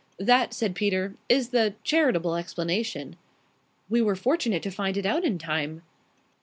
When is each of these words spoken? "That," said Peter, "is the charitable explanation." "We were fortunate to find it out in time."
"That," 0.17 0.51
said 0.51 0.73
Peter, 0.73 1.13
"is 1.29 1.49
the 1.49 1.75
charitable 1.83 2.35
explanation." 2.35 3.17
"We 3.87 4.01
were 4.01 4.15
fortunate 4.15 4.63
to 4.63 4.71
find 4.71 4.97
it 4.97 5.05
out 5.05 5.23
in 5.23 5.37
time." 5.37 5.83